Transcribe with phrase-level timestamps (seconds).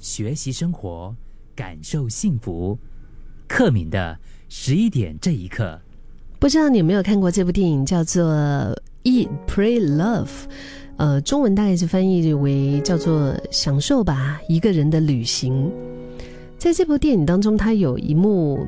[0.00, 1.14] 学习生活，
[1.54, 2.78] 感受幸福。
[3.46, 4.18] 克敏的
[4.48, 5.78] 十一点这一刻，
[6.38, 8.24] 不知道你有没有看过这部电影，叫做
[9.04, 10.26] 《Eat, Pray, Love》。
[10.96, 15.70] 呃，中文大概是翻译为叫做“享受吧，一个人的旅行”。
[16.58, 18.66] 在这部电影当中，它有一幕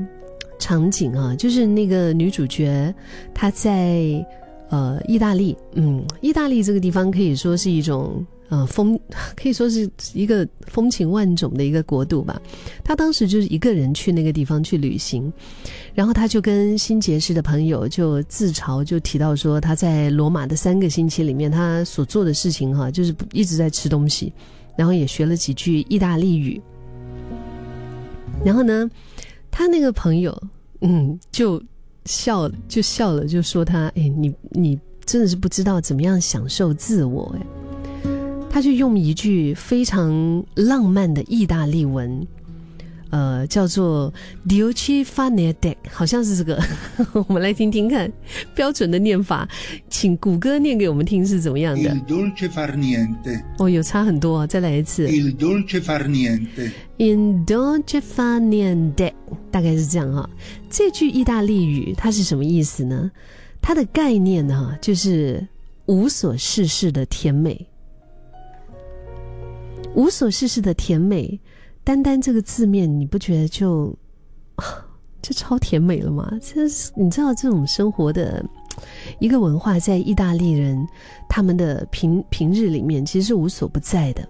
[0.58, 2.94] 场景啊，就是那个女主角
[3.32, 4.24] 她在
[4.68, 8.24] 呃意大利，嗯，意大利这个地方可以说是一种。
[8.50, 8.98] 呃，风
[9.34, 12.40] 可以说是一个风情万种的一个国度吧。
[12.84, 15.32] 他当时就是一个人去那个地方去旅行，
[15.94, 24.32] 然后他就跟新结识的朋友就自嘲，就提到说他在罗马的三个星期里面，他所做的事情哈，就是一直在吃东西，
[24.76, 26.60] 然后也学了几句意大利语。
[28.44, 28.88] 然后呢，
[29.50, 30.42] 他那个朋友
[30.82, 31.62] 嗯就
[32.04, 37.46] 笑了，就笑了，就说他哎，你你真的是不知道怎么样享受自我哎。
[38.54, 42.24] 他就用一句非常浪漫的意大利文，
[43.10, 44.14] 呃，叫做
[44.46, 46.62] “Dolce far niente”，好像是这个。
[47.26, 48.08] 我们来听听看
[48.54, 49.48] 标准的念法，
[49.90, 51.90] 请谷歌念给我们听是怎么样的。
[51.90, 53.42] Il dolce far niente。
[53.58, 55.08] 哦，有差很多，再来一次。
[55.08, 56.70] Il dolce far niente。
[56.98, 59.12] Il dolce far niente，
[59.50, 60.30] 大概是这样哈。
[60.70, 63.10] 这句意大利语它是什么意思呢？
[63.60, 65.44] 它的概念呢，就是
[65.86, 67.66] 无所事事的甜美。
[69.94, 71.38] 无所事事的甜美，
[71.82, 73.94] 单单这个字面，你不觉得就
[75.22, 76.30] 就超甜美了吗？
[76.42, 78.44] 这是你知道这种生活的
[79.20, 80.86] 一个文化，在意大利人
[81.28, 84.28] 他们的平平日里面，其实是无所不在的。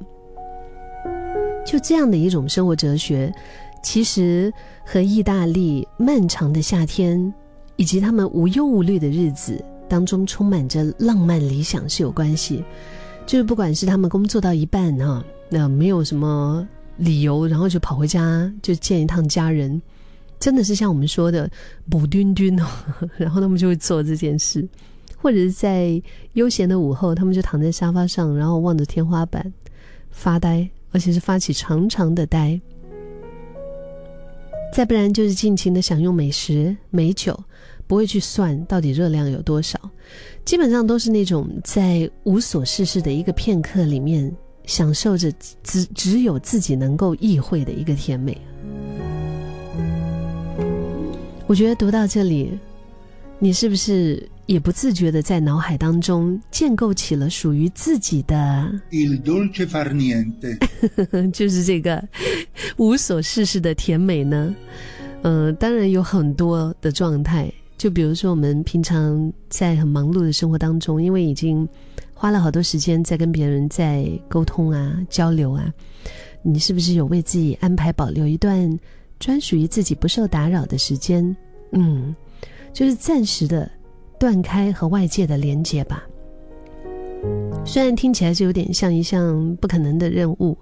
[1.66, 3.34] 就这样的一种生活哲学，
[3.82, 4.52] 其实
[4.84, 7.32] 和意大利漫长的夏天
[7.76, 12.62] 以及他们无忧无虑的日子当中充满着浪漫理想是有关系。
[13.26, 15.24] 就是不管是他们工作到一半哈。
[15.50, 19.80] 那没有什么理由，然后就跑回家就见一趟家人，
[20.40, 21.48] 真的是像我们说的
[21.88, 22.66] “补丁丁”哦，
[23.16, 24.66] 然后他们就会做这件事，
[25.16, 29.52] 或者是在悠闲的午后，他们就躺在沙发上，然后望着天花板
[30.10, 32.60] 发呆，而且是发起长长的呆。
[34.72, 37.38] 再不然就是尽情的享用美食美酒，
[37.86, 39.78] 不会去算到底热量有多少，
[40.44, 44.34] 基本上都是那种在无所事事的一个片刻里面。
[44.66, 45.30] 享受着
[45.62, 48.34] 只只有自己能够意会的一个甜美。
[51.46, 52.58] 我觉得读到这里，
[53.38, 58.34] 你是不是也不自觉的在脑海当中建构起了属于自己的
[58.90, 60.56] ？Il dolce far niente，
[61.30, 62.02] 就是这个
[62.78, 64.54] 无所事事的甜美呢？
[65.24, 71.68] 嗯，当然有很多的状态，就比如说我们平常在很忙碌的生活当中，因为已经。
[72.16, 75.70] 花了好多时间在跟别人在沟通啊、交流啊，
[76.42, 78.78] 你是不是有为自己安排保留一段
[79.18, 81.36] 专属于自己不受打扰的时间？
[81.72, 82.14] 嗯，
[82.72, 83.68] 就是暂时的
[84.18, 86.04] 断开和外界的连接吧。
[87.66, 90.56] 虽然听起来是有点像一项不可能的任务，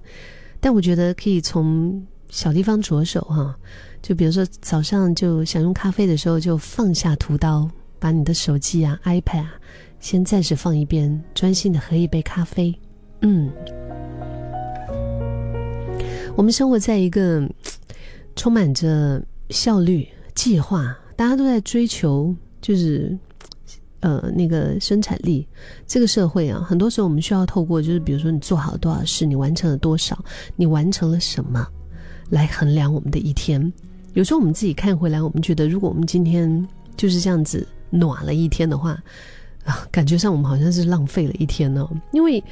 [0.59, 3.55] 但我觉得可以从小地方着手哈。
[4.01, 7.71] 就比如说早上就想用咖啡的时候，就放下屠刀，
[8.01, 9.53] 把你的手机啊、iPad 啊。
[10.01, 12.75] 先暂时放一边，专心的喝一杯咖啡。
[13.21, 13.49] 嗯，
[16.35, 17.49] 我们生活在一个
[18.35, 23.17] 充满着效率、计划，大家都在追求，就是
[24.01, 25.47] 呃那个生产力。
[25.87, 30.19] 这个社会啊，很多时候我们需要透过，就是比如说你做好了多少事，你完成了多少，
[30.57, 31.65] 你完成了什么，
[32.33, 33.73] 来衡量我们的一天。
[34.15, 36.67] 有时候我们自己看回来，我们觉得，如果我们今天
[36.97, 38.99] 就是这样子暖了一天的话。
[39.65, 42.43] 啊，感觉上我们好像是浪费了一天呢，因为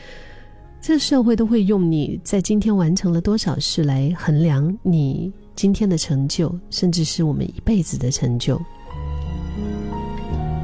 [0.81, 8.63] 这社会都会用你在今天完成了多少事来衡量你今天的成就，甚至是我们一辈子的成就。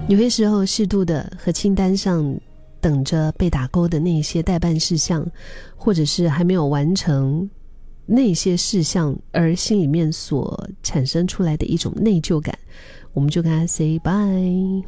[0.06, 2.32] 有些时候，适度的和清单上
[2.80, 5.26] 等着被打勾的那些代办事项，
[5.74, 7.50] 或者是还没有完成
[8.06, 12.56] 那些事项而心里面所产生出来的一种内疚感，
[13.12, 14.82] 我们就跟他 say bye。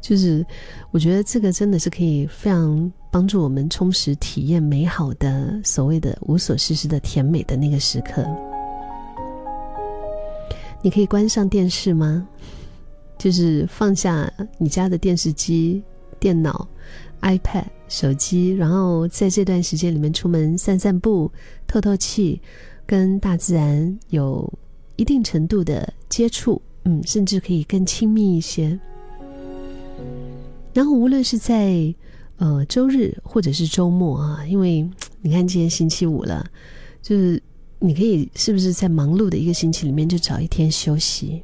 [0.00, 0.44] 就是，
[0.90, 8.24] 我觉得这个真的是可以非常帮助我们充实体验美好的所谓的无所事事的甜美的那个时刻。
[10.80, 12.26] 你可以关上电视吗？
[13.18, 15.82] 就是放下你家的电视机、
[16.20, 16.66] 电脑、
[17.20, 21.30] iPad、手机，然后在这段时间里面出门散散步、
[21.66, 22.40] 透透气，
[22.86, 24.50] 跟大自然有
[24.96, 28.78] 一定程度的接触，嗯，甚至可以更亲密一些。
[30.72, 31.92] 然后，无论是在
[32.36, 34.88] 呃周日或者是周末啊，因为
[35.20, 36.46] 你看今天星期五了，
[37.02, 37.42] 就是
[37.80, 41.42] 你可以是不是在忙碌的一个星期里面就找一天休息？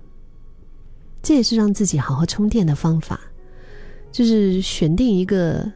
[1.23, 3.19] 这也是让自己好好充电的方法，
[4.15, 5.69] 就是选定一个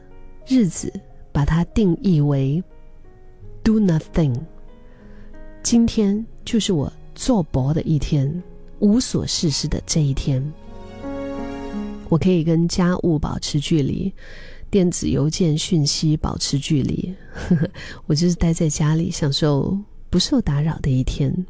[0.47, 0.89] 日子，
[1.29, 2.63] 把它定义为
[3.61, 4.33] “do nothing”。
[5.61, 8.41] 今天就是我做博的一天，
[8.79, 10.41] 无所事事的这一天。
[12.07, 14.09] 我可以跟家务保持距离，
[14.71, 17.13] 电子邮件讯息保持距离，
[18.07, 19.77] 我就是待在家里，享受
[20.09, 21.45] 不受打扰的一天。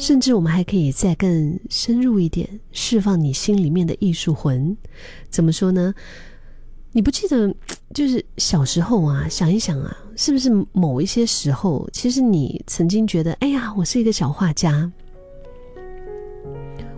[0.00, 4.74] 甚至我们还可以再更深入一点，释放你心里面的艺术魂。
[5.28, 5.94] 怎么说呢？
[6.92, 7.54] 你不记得，
[7.92, 14.90] 就是小时候啊，想一想啊，是不是某一些时候，其实你曾经觉得，哎呀，我是一个小画家。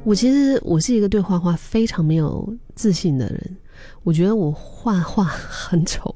[0.05, 3.57] 我其实我是一个对画画非常没有自信的人，
[4.05, 6.15] 我觉得我画画很丑，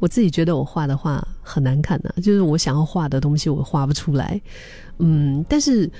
[0.00, 4.40] 我自己觉得我画的画很难看的，就是我想要画的东西我画不出来，
[4.98, 5.90] 嗯，但是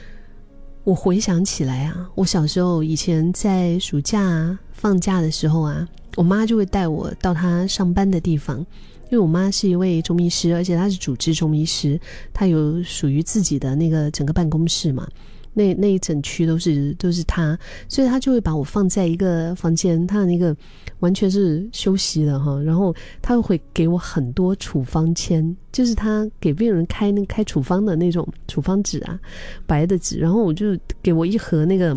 [0.85, 8.59] 我回想起来啊，我小时候以前在暑假放假的时候啊，我妈就会带我到她上班的地方，
[9.05, 11.99] 因为我妈是一位中医师，而且她是主治中医师，
[12.35, 15.09] 她有属于自己的那个整个办公室嘛。
[15.55, 17.59] 那那一整区都是都是他，
[17.89, 20.55] 所以他就会把我放在一个房间，他的那个
[20.99, 22.61] 完全是休息的哈。
[22.63, 29.19] 然后他会给我很多处方签，就是他给病人开那开处方的那种处方纸啊，
[29.65, 30.19] 白的纸。
[30.19, 31.97] 然后我就给我一盒那个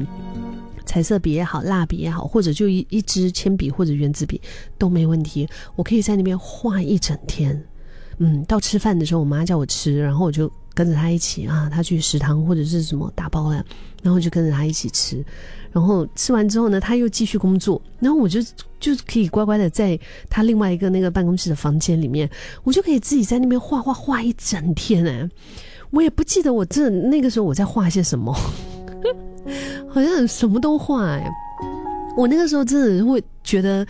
[0.85, 4.39] 彩色笔也好，蜡笔也好，或者就一一支铅笔或者圆珠笔
[4.77, 7.61] 都没问题，我可以在那边画一整天。
[8.19, 10.51] 嗯，到吃饭的时候，我妈叫我吃，然后我就。
[10.77, 13.65] 跟着他一起啊，他去食堂或者是什么打包了，
[14.03, 15.25] 然后就跟着他一起吃，
[15.71, 18.39] 然后吃完之后呢，他又继续工作，然后我就
[18.79, 22.29] 就可以乖乖的在他另外一个那个办公室的房间里面，
[22.63, 25.27] 我就可以自己在那边画画画一整天哎，
[25.89, 28.31] 我也不记得我这那个时候我在画些什么，
[29.89, 31.27] 好像什么都画哎，
[32.15, 33.83] 我那个时候真的会觉得，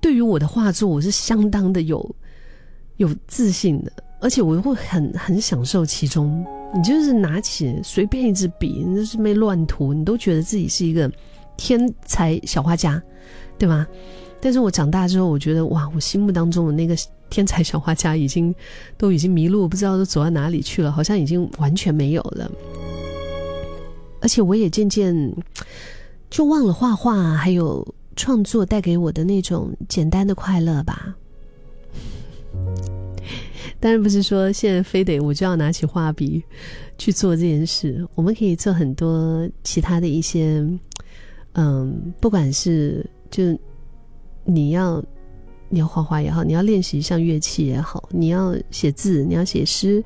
[0.00, 2.16] 对于我的画作，我是相当的有
[2.96, 3.92] 有自信的。
[4.22, 11.10] 而且我会很很享受其中，你就是拿起随便一支笔，你就是没乱涂，你都觉得自己是一个
[11.56, 13.02] 天才小画家，
[13.58, 13.86] 对吗？
[14.40, 16.96] 但是我长大之后，我觉得哇，我心目当中的那个
[17.30, 18.54] 天才小画家已经
[18.96, 22.50] 都已经迷路，不知道都走到哪里去了，好像已经完全没有了。
[24.20, 25.14] 而且我也渐渐
[26.30, 27.84] 就忘了画画，还有
[28.14, 31.14] 创作带给我的那种简单的快乐吧。
[33.82, 36.40] 当然不是说现在非得我就要拿起画笔
[36.96, 40.64] 去做这件事，我们可以做很多其他的一些，
[41.54, 43.42] 嗯，不管是就
[44.44, 45.04] 你要
[45.68, 50.00] 你要画画也好，你要练习一项乐器也好，你要写字，你要写诗，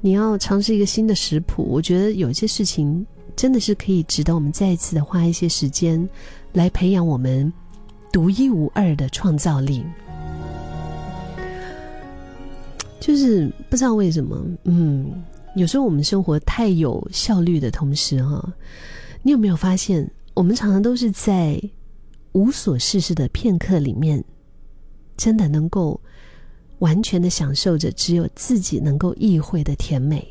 [0.00, 6.08] 你要尝试一个新的食谱，我觉得有些事情真的是可以值得我们再一次的花一些时间
[6.52, 7.52] 来培养我们
[8.12, 9.84] 独一无二的创造力。
[12.98, 18.52] 就是不知道为什么，嗯，有时候我们生活太有效率的同时，哈，
[19.22, 21.60] 你有没有发现，我们常常都是在
[22.32, 24.22] 无所事事的片刻里面，
[25.16, 26.00] 真的能够
[26.80, 30.26] 完全的享受着只有自己能够意会的甜美。